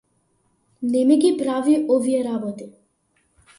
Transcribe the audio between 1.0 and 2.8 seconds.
ми ги прави овие работи.